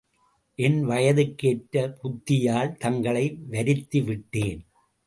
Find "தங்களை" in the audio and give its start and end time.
2.77-3.25